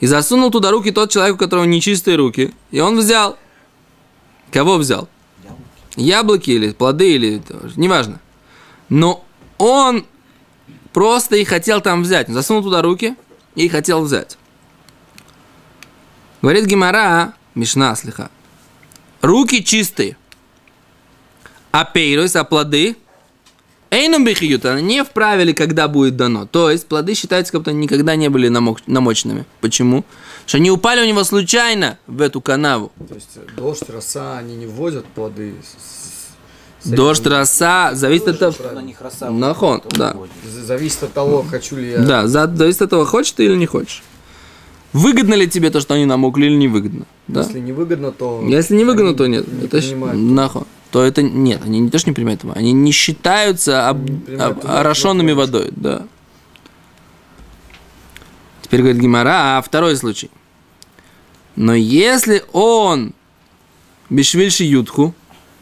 и 0.00 0.06
засунул 0.06 0.50
туда 0.50 0.70
руки 0.70 0.90
тот 0.90 1.10
человек, 1.10 1.36
у 1.36 1.38
которого 1.38 1.64
нечистые 1.64 2.16
руки, 2.16 2.52
и 2.70 2.80
он 2.80 2.98
взял. 2.98 3.38
Кого 4.54 4.76
взял? 4.76 5.08
Яблоки 5.96 6.52
или 6.52 6.70
плоды, 6.70 7.16
или 7.16 7.42
неважно. 7.74 8.20
Но 8.88 9.24
он 9.58 10.06
просто 10.92 11.34
и 11.34 11.44
хотел 11.44 11.80
там 11.80 12.04
взять. 12.04 12.28
Засунул 12.28 12.62
туда 12.62 12.80
руки 12.80 13.16
и 13.56 13.68
хотел 13.68 14.04
взять. 14.04 14.38
Говорит 16.40 16.66
Гимара, 16.66 17.34
Мишна 17.56 17.96
слегка. 17.96 18.30
Руки 19.22 19.64
чистые. 19.64 20.16
А 21.72 21.84
пейрус, 21.84 22.36
а 22.36 22.44
плоды 22.44 22.96
Эйном 23.94 24.24
бихиют, 24.24 24.64
они 24.66 24.82
не 24.82 25.04
вправили, 25.04 25.52
когда 25.52 25.88
будет 25.88 26.16
дано. 26.16 26.46
То 26.46 26.70
есть 26.70 26.86
плоды 26.86 27.14
считаются, 27.14 27.52
как 27.52 27.60
будто 27.62 27.70
они 27.70 27.80
никогда 27.80 28.16
не 28.16 28.28
были 28.28 28.48
намок- 28.48 28.82
намоченными. 28.86 29.44
Почему? 29.60 30.04
Что 30.46 30.58
они 30.58 30.70
упали 30.70 31.00
у 31.02 31.06
него 31.06 31.24
случайно 31.24 31.98
в 32.06 32.20
эту 32.20 32.40
канаву. 32.40 32.92
То 33.08 33.14
есть 33.14 33.30
э, 33.36 33.40
дождь, 33.56 33.88
роса, 33.88 34.38
они 34.38 34.56
не 34.56 34.66
вводят 34.66 35.04
плоды. 35.06 35.54
с- 36.82 36.88
Дождь, 36.90 37.26
роса, 37.26 37.94
зависит 37.94 38.28
от 38.28 38.38
того... 38.38 38.54
На 38.74 38.82
них 38.82 39.00
роса. 39.00 39.30
Нахон, 39.30 39.80
да. 39.92 40.14
Зависит 40.46 41.02
от 41.04 41.12
того, 41.14 41.42
хочу 41.50 41.76
ли 41.76 41.90
я... 41.92 41.98
Да, 42.00 42.26
за- 42.26 42.54
зависит 42.54 42.82
от 42.82 42.90
того, 42.90 43.04
хочешь 43.06 43.32
ты 43.32 43.46
или 43.46 43.56
не 43.56 43.64
хочешь. 43.66 44.02
Выгодно 44.92 45.34
ли 45.34 45.48
тебе 45.48 45.70
то, 45.70 45.80
что 45.80 45.94
они 45.94 46.04
намокли 46.04 46.44
или 46.46 46.54
невыгодно? 46.56 47.06
Да? 47.26 47.40
Если 47.42 47.58
невыгодно, 47.60 48.12
то... 48.12 48.44
Если 48.46 48.76
не 48.76 48.84
выгодно, 48.84 49.08
они 49.10 49.16
то 49.18 49.26
нет. 49.26 49.50
Не 49.52 49.64
это 49.66 49.80
щ- 49.80 49.88
принимают. 49.88 50.20
нахуй. 50.20 50.62
То 50.94 51.02
это 51.02 51.22
нет, 51.22 51.60
они 51.64 51.80
не 51.80 51.90
то, 51.90 51.98
что 51.98 52.08
не 52.08 52.14
принимают 52.14 52.44
его, 52.44 52.52
они 52.54 52.70
не 52.70 52.92
считаются 52.92 53.88
об, 53.88 54.08
об- 54.38 54.64
орошенными 54.64 55.32
водой, 55.32 55.70
да. 55.72 56.06
Теперь 58.62 58.78
говорит 58.82 59.02
Гимара, 59.02 59.58
а 59.58 59.62
второй 59.62 59.96
случай. 59.96 60.30
Но 61.56 61.74
если 61.74 62.44
он 62.52 63.12
бешвильши 64.08 64.62
ютку, 64.62 65.16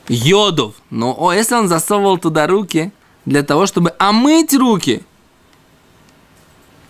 йодов, 0.06 0.74
но 0.90 1.16
о, 1.18 1.32
если 1.32 1.54
он 1.54 1.66
засовывал 1.66 2.18
туда 2.18 2.46
руки 2.46 2.92
для 3.24 3.42
того, 3.42 3.64
чтобы 3.64 3.94
омыть 3.98 4.52
руки, 4.52 5.00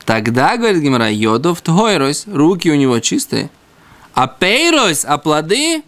тогда, 0.05 0.57
говорит 0.57 0.83
Гимара, 0.83 1.09
йодов 1.11 1.61
тхойрос, 1.63 2.25
руки 2.27 2.73
у 2.73 2.75
него 2.75 2.99
чистые, 2.99 3.51
а 4.15 4.27
пейрос, 4.27 5.05
а 5.05 5.17
плоды 5.19 5.85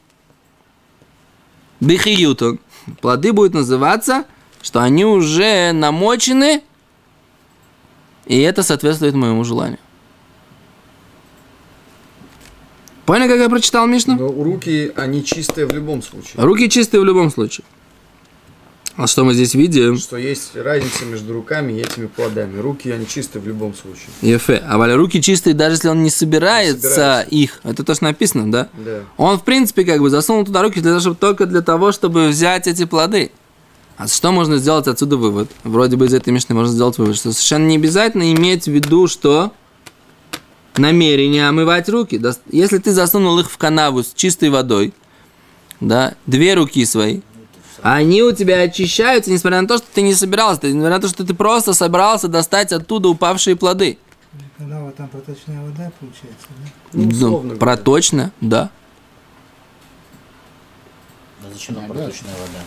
Бихиютон. 1.85 2.59
Плоды 3.01 3.33
будут 3.33 3.55
называться, 3.55 4.25
что 4.63 4.83
они 4.83 5.05
уже 5.05 5.73
намочены, 5.73 6.63
и 8.27 8.41
это 8.41 8.63
соответствует 8.63 9.15
моему 9.15 9.45
желанию. 9.45 9.79
Понял, 13.07 13.29
как 13.29 13.39
я 13.39 13.51
прочитал 13.51 13.87
Мишну? 13.87 14.17
Но 14.17 14.29
руки, 14.29 14.91
они 14.97 15.25
чистые 15.25 15.67
в 15.67 15.73
любом 15.73 16.03
случае. 16.03 16.43
Руки 16.43 16.71
чистые 16.71 17.03
в 17.03 17.05
любом 17.05 17.31
случае. 17.31 17.65
А 18.97 19.09
что 19.09 19.25
мы 19.25 19.35
здесь 19.35 19.55
видим? 19.55 19.99
Что 19.99 20.17
есть 20.17 20.55
разница 20.55 21.05
между 21.05 21.33
руками 21.33 21.73
и 21.73 21.81
этими 21.81 22.07
плодами. 22.07 22.61
Руки, 22.61 22.91
они 22.91 23.09
чистые 23.09 23.43
в 23.43 23.49
любом 23.49 23.75
случае. 23.75 24.07
Ефе. 24.23 24.63
А 24.69 24.79
валя 24.79 24.97
руки 24.97 25.21
чистые, 25.21 25.55
даже 25.55 25.75
если 25.77 25.89
он 25.89 26.05
не 26.05 26.11
собирается, 26.11 26.77
Не 26.77 26.81
собирается. 26.95 27.27
их. 27.31 27.61
Это 27.65 27.83
то, 27.83 27.95
что 27.95 28.05
написано, 28.05 28.53
да? 28.53 28.69
Да. 28.85 29.01
Он, 29.17 29.39
в 29.39 29.43
принципе, 29.45 29.85
как 29.85 30.01
бы 30.01 30.11
засунул 30.11 30.45
туда 30.45 30.63
руки 30.63 30.81
для 30.81 30.91
того, 30.93 31.01
чтобы, 31.01 31.17
только 31.17 31.47
для 31.47 31.61
того, 31.61 31.91
чтобы 31.91 32.29
взять 32.29 32.69
эти 32.69 32.85
плоды. 32.85 33.33
А 33.97 34.07
что 34.07 34.31
можно 34.31 34.59
сделать 34.59 34.87
отсюда 34.87 35.17
вывод? 35.17 35.51
Вроде 35.65 35.97
бы 35.97 36.07
из 36.07 36.15
этой 36.15 36.33
мишны 36.33 36.55
можно 36.55 36.73
сделать 36.73 36.97
вывод, 36.99 37.17
что 37.17 37.33
совершенно 37.33 37.67
не 37.67 37.77
обязательно 37.77 38.33
иметь 38.33 38.65
в 38.67 38.71
виду, 38.71 39.09
что 39.09 39.53
намерение 40.77 41.49
омывать 41.49 41.89
руки. 41.89 42.21
Если 42.51 42.79
ты 42.79 42.93
засунул 42.93 43.39
их 43.41 43.51
в 43.51 43.57
канаву 43.59 44.03
с 44.05 44.13
чистой 44.15 44.51
водой, 44.51 44.93
да, 45.81 46.15
две 46.27 46.55
руки 46.55 46.85
свои, 46.87 47.21
они 47.83 48.23
у 48.23 48.33
тебя 48.33 48.61
очищаются, 48.61 49.31
несмотря 49.31 49.61
на 49.63 49.69
то, 49.69 49.79
что 49.79 49.87
ты 49.93 50.03
не 50.03 50.15
собирался, 50.15 50.63
ты- 50.63 50.69
несмотря 50.73 50.97
на 50.97 51.01
то, 51.01 51.09
что 51.09 51.25
ты 51.25 51.35
просто 51.35 51.75
собрался 51.75 52.29
достать 52.29 52.73
оттуда 52.73 53.09
упавшие 53.09 53.57
плоды. 53.57 53.99
Канава 54.59 54.93
там 54.93 55.09
проточная 55.09 55.61
вода 55.63 55.91
получается, 56.01 56.47
да? 56.49 56.71
Ну, 56.93 57.09
условно 57.09 57.55
говоря. 57.55 57.59
проточно, 57.61 58.33
да. 58.41 58.71
Ну 61.43 61.49
зачем 61.53 61.75
нам 61.75 61.87
проточная 61.87 62.33
вода? 62.33 62.65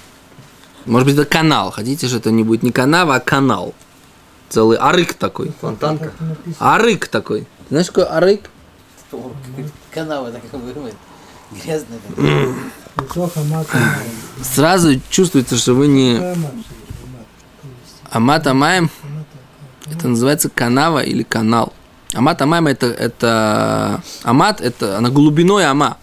Может 0.86 1.08
быть, 1.08 1.16
это 1.18 1.26
канал. 1.26 1.72
Хотите, 1.72 2.08
что 2.08 2.18
это 2.18 2.32
не 2.32 2.44
будет 2.44 2.64
не 2.64 2.72
канава, 2.72 3.16
а 3.16 3.20
канал. 3.20 3.74
Целый 4.50 4.78
арык 4.78 5.14
такой. 5.16 5.52
Фонтанка. 5.60 6.12
Арык 6.60 7.08
такой. 7.08 7.48
Знаешь, 7.70 7.88
какой 7.88 8.06
арык? 8.06 8.50
Канава 9.92 10.32
такая 10.32 10.62
вырвает. 10.62 10.96
Грязная 11.52 12.00
такая. 12.08 12.54
Сразу 14.44 15.00
чувствуется, 15.10 15.58
что 15.58 15.74
вы 15.74 15.88
не 15.88 16.16
Какая 16.16 16.36
мат, 16.36 16.52
что 16.66 16.74
ли, 16.74 17.12
мат? 17.14 17.26
То 17.62 17.68
есть, 17.68 17.96
Амата 18.12 18.54
Маем. 18.54 18.84
мат, 19.04 19.26
Это 19.96 20.08
называется 20.08 20.50
канава 20.50 21.00
или 21.00 21.24
канал. 21.24 21.74
Амат 22.14 22.42
амайма 22.42 22.72
это, 22.72 22.88
это 22.88 24.02
амат, 24.24 24.62
это 24.62 24.98
она 24.98 25.10
глубиной 25.10 25.66
ама. 25.66 25.98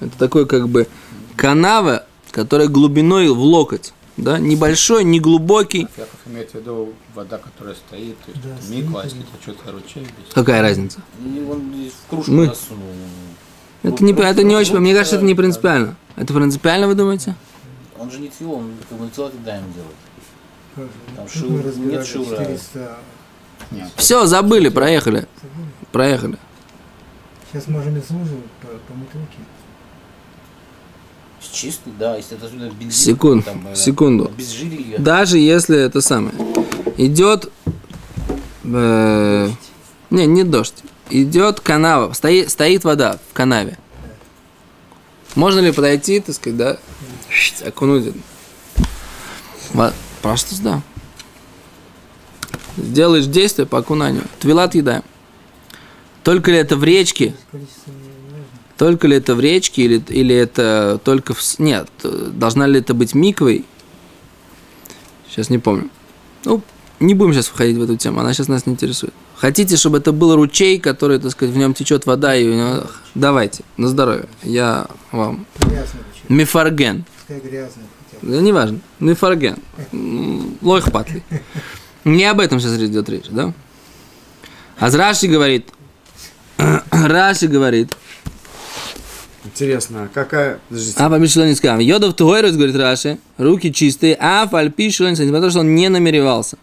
Это 0.00 0.16
такой 0.18 0.46
как 0.46 0.68
бы 0.68 0.88
канава, 1.36 2.04
которая 2.30 2.68
глубиной 2.68 3.28
в 3.28 3.38
локоть. 3.40 3.92
Да? 4.16 4.38
Небольшой, 4.38 5.04
не 5.04 5.20
глубокий. 5.20 5.86
Яков 5.96 6.18
имеет 6.26 6.50
в 6.50 6.54
виду 6.54 6.92
вода, 7.14 7.38
которая 7.38 7.74
стоит, 7.76 8.16
то 8.24 8.30
есть 8.32 8.42
Да, 8.42 8.74
миква, 8.74 9.02
а 9.02 9.04
если 9.04 9.20
что-то 9.42 9.70
ручей. 9.72 10.06
Какая 10.34 10.60
разница? 10.62 11.00
И 11.24 11.46
он 11.48 11.72
в 11.72 12.10
кружку 12.10 12.32
Мы- 12.32 12.46
насунул. 12.46 12.82
Это 13.82 14.04
не, 14.04 14.12
это 14.12 14.42
не 14.42 14.56
очень, 14.56 14.78
мне 14.78 14.94
кажется, 14.94 15.16
это 15.16 15.24
не 15.24 15.34
принципиально. 15.34 15.96
Это 16.16 16.34
принципиально, 16.34 16.88
вы 16.88 16.94
думаете? 16.94 17.34
Он 17.98 18.10
же 18.10 18.18
не 18.20 18.28
тфил, 18.28 18.52
он 18.52 18.72
как 18.88 18.98
бы 18.98 19.04
на 19.04 19.44
даем 19.44 19.64
делает. 19.72 19.96
Тоже. 20.74 20.88
Там 21.16 21.26
шур- 21.26 21.50
мы 21.50 21.56
нет 21.56 21.66
разбирали 21.66 22.04
шура. 22.04 22.36
400. 22.36 22.96
Нет. 23.70 23.88
Все, 23.96 24.26
забыли, 24.26 24.68
проехали. 24.68 25.26
Забыли? 25.42 25.68
Проехали. 25.92 26.38
Сейчас 27.50 27.66
можем 27.68 27.96
и 27.96 28.02
служу 28.02 28.36
помыть 28.88 29.08
руки. 29.14 29.38
Чистый, 31.40 31.92
да, 31.98 32.16
если 32.16 32.36
это 32.36 32.46
отсюда 32.46 32.70
бензин. 32.70 32.90
Секунд, 32.90 33.44
там, 33.44 33.66
э, 33.68 33.74
секунду. 33.74 34.26
Обезжирили 34.26 34.82
ее. 34.82 34.98
Даже 34.98 35.38
если 35.38 35.78
это 35.78 36.00
самое. 36.00 36.34
Идет... 36.96 37.50
э, 38.64 39.48
не, 40.10 40.26
не 40.26 40.44
дождь. 40.44 40.82
Идет 41.10 41.60
канава. 41.60 42.12
Стоит, 42.12 42.50
стоит 42.50 42.84
вода 42.84 43.18
в 43.30 43.34
канаве. 43.34 43.78
Можно 45.34 45.60
ли 45.60 45.72
подойти, 45.72 46.20
так 46.20 46.34
сказать, 46.34 46.56
да? 46.56 46.78
Окунуть. 47.64 48.14
Просто 50.22 50.62
да. 50.62 50.82
Сделаешь 52.76 53.26
действие 53.26 53.66
по 53.66 53.78
окунанию. 53.78 54.24
Твилат 54.40 54.74
едаем. 54.74 55.02
Только 56.24 56.50
ли 56.50 56.58
это 56.58 56.76
в 56.76 56.84
речке? 56.84 57.34
Только 58.76 59.08
ли 59.08 59.16
это 59.16 59.34
в 59.34 59.40
речке 59.40 59.82
или, 59.82 60.02
или 60.08 60.34
это 60.34 61.00
только 61.02 61.34
в... 61.34 61.58
Нет, 61.58 61.88
должна 62.02 62.66
ли 62.66 62.80
это 62.80 62.94
быть 62.94 63.14
миквой? 63.14 63.64
Сейчас 65.28 65.50
не 65.50 65.58
помню. 65.58 65.90
Ну, 66.44 66.62
не 67.00 67.14
будем 67.14 67.32
сейчас 67.32 67.46
входить 67.46 67.76
в 67.76 67.82
эту 67.82 67.96
тему, 67.96 68.20
она 68.20 68.32
сейчас 68.32 68.48
нас 68.48 68.66
не 68.66 68.72
интересует. 68.72 69.14
Хотите, 69.36 69.76
чтобы 69.76 69.98
это 69.98 70.12
был 70.12 70.34
ручей, 70.34 70.78
который, 70.78 71.18
так 71.18 71.30
сказать, 71.30 71.54
в 71.54 71.58
нем 71.58 71.74
течет 71.74 72.06
вода, 72.06 72.34
и 72.34 72.48
у 72.48 72.54
него... 72.54 72.84
Давайте, 73.14 73.62
на 73.76 73.88
здоровье. 73.88 74.26
Я 74.42 74.86
вам... 75.12 75.46
Грязный 75.60 76.00
ручей. 76.00 76.24
Мифарген. 76.28 77.04
Пускай 77.18 77.40
грязный. 77.40 77.84
Да 78.22 78.40
неважно. 78.40 78.80
Мифарген. 78.98 79.56
М, 79.92 80.58
Лойх 80.60 80.90
патли. 80.90 81.22
Не 82.04 82.24
об 82.24 82.40
этом 82.40 82.58
сейчас 82.58 82.76
идет 82.78 83.08
речь, 83.08 83.26
да? 83.30 83.52
А 84.78 84.90
Раши 84.90 85.28
говорит... 85.28 85.68
Раши 86.90 87.46
говорит... 87.46 87.96
Интересно, 89.44 90.04
а 90.04 90.08
какая... 90.12 90.58
Подождите. 90.68 90.96
А 90.98 91.08
по 91.08 91.16
не 91.16 91.54
сказал. 91.54 91.78
Йодов 91.78 92.14
Тугойрус, 92.14 92.52
говорит 92.52 92.76
Раши, 92.76 93.18
руки 93.38 93.72
чистые, 93.72 94.16
а 94.20 94.46
фальпи 94.48 94.90
шилонис, 94.90 95.18
несмотря 95.20 95.40
на 95.40 95.46
то, 95.46 95.50
что 95.50 95.60
он 95.60 95.74
не 95.74 95.88
намеревался. 95.88 96.58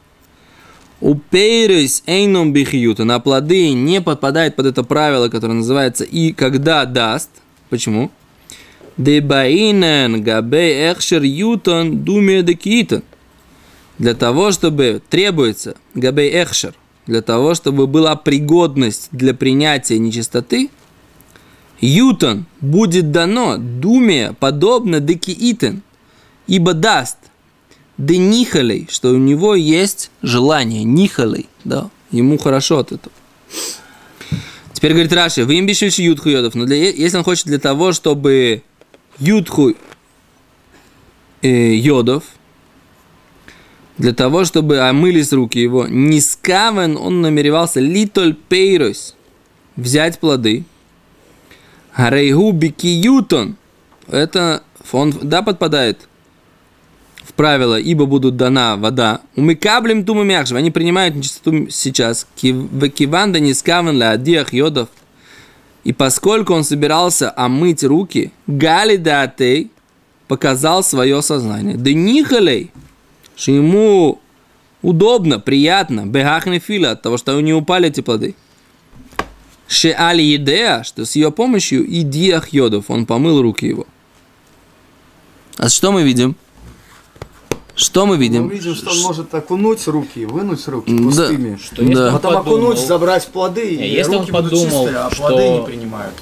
У 1.01 1.15
пейрис 1.15 2.03
эйном 2.05 2.53
бихьюта, 2.53 3.03
на 3.03 3.19
плоды 3.19 3.73
не 3.73 4.01
подпадает 4.01 4.55
под 4.55 4.67
это 4.67 4.83
правило, 4.83 5.29
которое 5.29 5.53
называется 5.53 6.03
«и 6.03 6.31
когда 6.31 6.85
даст». 6.85 7.29
Почему? 7.69 8.11
Дебаинен 8.97 10.23
габей 10.23 10.89
эхшер 10.89 11.23
ютон 11.23 12.03
думе 12.03 12.41
декитон. 12.43 13.03
Для 13.97 14.13
того, 14.13 14.51
чтобы 14.51 15.01
требуется 15.09 15.75
габей 15.93 16.29
эхшер, 16.31 16.73
для 17.05 17.21
того, 17.21 17.55
чтобы 17.55 17.87
была 17.87 18.15
пригодность 18.15 19.09
для 19.11 19.33
принятия 19.33 19.99
нечистоты– 19.99 20.69
Ютон 21.81 22.45
будет 22.61 23.11
дано 23.11 23.57
думе 23.57 24.33
подобно 24.39 24.99
декиитен, 24.99 25.81
ибо 26.47 26.73
даст 26.73 27.17
де 27.97 28.17
нихалей, 28.17 28.87
что 28.89 29.11
у 29.11 29.17
него 29.17 29.55
есть 29.55 30.11
желание, 30.21 30.83
нихалей, 30.83 31.47
да, 31.63 31.89
ему 32.11 32.37
хорошо 32.37 32.79
от 32.79 32.91
этого. 32.91 33.13
Теперь 34.73 34.91
говорит 34.91 35.13
Раши, 35.13 35.45
вы 35.45 35.55
им 35.55 35.65
бишильши 35.65 36.01
ютху 36.01 36.29
йодов, 36.29 36.55
но 36.55 36.65
для, 36.65 36.75
если 36.75 37.17
он 37.17 37.23
хочет 37.23 37.45
для 37.45 37.59
того, 37.59 37.93
чтобы 37.93 38.63
ютху 39.19 39.73
э, 41.41 41.47
йодов, 41.47 42.23
для 43.97 44.13
того, 44.13 44.43
чтобы 44.43 44.79
омылись 44.79 45.31
руки 45.31 45.57
его, 45.57 45.87
не 45.87 46.19
скавен, 46.19 46.97
он 46.97 47.21
намеревался 47.21 47.79
литоль 47.79 48.33
пейрос, 48.33 49.15
взять 49.77 50.19
плоды, 50.19 50.65
Гарейгу 51.95 52.51
бикиютон. 52.51 53.55
Это 54.07 54.63
он, 54.91 55.13
да, 55.21 55.41
подпадает 55.41 56.09
правило, 57.35 57.79
ибо 57.79 58.05
будут 58.05 58.37
дана 58.37 58.77
вода. 58.77 59.21
Умыкаблем 59.35 60.05
туму 60.05 60.23
мягшим. 60.23 60.57
Они 60.57 60.71
принимают 60.71 61.15
нечистоту 61.15 61.69
сейчас. 61.69 62.27
Киванда 62.35 63.39
не 63.39 63.53
скавен 63.53 63.97
ля 63.97 64.11
адиах 64.11 64.53
йодов. 64.53 64.89
И 65.83 65.93
поскольку 65.93 66.53
он 66.53 66.63
собирался 66.63 67.31
омыть 67.35 67.83
руки, 67.83 68.31
Гали 68.47 68.97
Датей 68.97 69.71
показал 70.27 70.83
свое 70.83 71.21
сознание. 71.21 71.77
Да 71.77 71.93
нихалей, 71.93 72.71
что 73.35 73.51
ему 73.51 74.19
удобно, 74.81 75.39
приятно, 75.39 76.05
бегахны 76.05 76.59
фила, 76.59 76.91
от 76.91 77.03
того, 77.03 77.17
что 77.17 77.39
него 77.39 77.59
упали 77.59 77.89
эти 77.89 78.01
плоды. 78.01 78.35
Шеали 79.67 80.21
Едеа, 80.21 80.83
что 80.83 81.05
с 81.05 81.15
ее 81.15 81.31
помощью 81.31 81.85
и 81.85 82.01
диах 82.01 82.49
йодов, 82.49 82.89
он 82.89 83.05
помыл 83.05 83.41
руки 83.41 83.65
его. 83.65 83.87
А 85.57 85.69
что 85.69 85.91
мы 85.91 86.03
видим? 86.03 86.35
Что 87.75 88.05
мы 88.05 88.17
видим? 88.17 88.45
Мы 88.45 88.53
видим, 88.53 88.73
что 88.73 88.91
он 88.91 88.99
может 89.01 89.33
окунуть 89.33 89.85
руки, 89.87 90.25
вынуть 90.25 90.65
руки 90.67 90.91
Да. 90.95 91.03
пустыми. 91.03 91.57
Что 91.61 91.81
если 91.81 91.93
Да. 91.95 92.07
он 92.07 92.13
Потом 92.13 92.33
подумал, 92.43 92.57
окунуть, 92.71 92.79
забрать 92.87 93.27
плоды, 93.27 93.67
и 93.75 93.87
если 93.93 94.11
он 94.15 94.19
руки 94.21 94.31
будут 94.31 94.51
подумал, 94.51 94.83
чистые, 94.85 94.97
а 94.97 95.11
что- 95.11 95.27
плоды 95.27 95.49
не 95.49 95.65
принимают. 95.65 96.13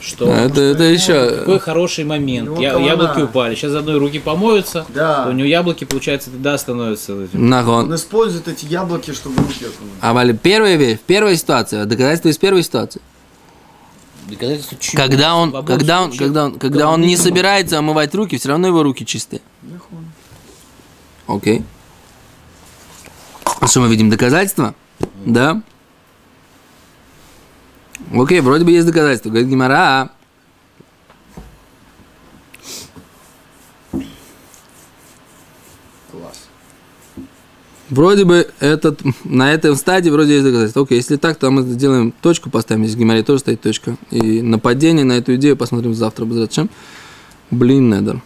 что 0.00 0.30
А 0.30 0.36
это, 0.36 0.60
это 0.60 0.84
еще... 0.84 1.30
какой 1.40 1.58
хороший 1.58 2.04
момент. 2.04 2.48
Ну, 2.48 2.60
Я- 2.60 2.78
яблоки 2.78 3.20
упали. 3.22 3.54
Сейчас 3.54 3.72
заодно 3.72 3.96
и 3.96 3.98
руки 3.98 4.18
помоются. 4.18 4.86
Да. 4.94 5.26
у 5.28 5.32
него 5.32 5.46
яблоки, 5.48 5.84
получается, 5.84 6.30
тогда 6.30 6.56
становятся 6.56 7.12
этим. 7.24 7.40
Он 7.42 7.48
Нагон. 7.50 7.94
использует 7.94 8.46
эти 8.48 8.64
яблоки, 8.66 9.12
чтобы 9.12 9.36
руки 9.42 9.64
окунуть. 9.64 9.92
А 10.00 10.12
вали 10.14 10.32
первая 10.32 10.76
вещь, 10.76 10.98
первая 11.06 11.34
ситуация, 11.36 11.84
доказательство 11.86 12.28
из 12.28 12.38
первой 12.38 12.62
ситуации. 12.62 13.00
Доказательство 14.30 14.78
чего? 14.80 15.02
Когда 15.02 15.34
он, 15.36 15.52
когда 15.64 16.02
он, 16.02 16.16
когда 16.16 16.44
он, 16.46 16.58
когда 16.58 16.88
он 16.88 17.00
не 17.02 17.16
собирается 17.16 17.78
омывать 17.78 18.14
руки, 18.14 18.38
все 18.38 18.48
равно 18.48 18.68
его 18.68 18.82
руки 18.82 19.04
чистые. 19.04 19.42
Окей. 21.26 21.64
А 23.60 23.66
что 23.66 23.80
мы 23.80 23.88
видим? 23.88 24.10
Доказательства? 24.10 24.74
Да. 25.24 25.62
Окей, 28.14 28.40
вроде 28.40 28.64
бы 28.64 28.70
есть 28.70 28.86
доказательства. 28.86 29.30
Говорит 29.30 29.48
Гимара. 29.48 30.10
Класс. 36.10 36.48
Вроде 37.90 38.24
бы 38.24 38.48
этот, 38.60 39.00
на 39.24 39.52
этой 39.52 39.74
стадии 39.76 40.10
вроде 40.10 40.34
есть 40.34 40.44
доказательства. 40.44 40.82
Окей, 40.82 40.96
если 40.96 41.16
так, 41.16 41.36
то 41.38 41.50
мы 41.50 41.62
сделаем 41.62 42.12
точку, 42.12 42.50
поставим 42.50 42.84
здесь 42.84 42.96
в 42.96 42.98
Гимаре 42.98 43.22
тоже 43.22 43.40
стоит 43.40 43.60
точка. 43.60 43.96
И 44.10 44.42
нападение 44.42 45.04
на 45.04 45.14
эту 45.14 45.34
идею 45.36 45.56
посмотрим 45.56 45.94
завтра. 45.94 46.26
Зачем? 46.26 46.70
Блин, 47.50 47.90
Недер. 47.90 48.22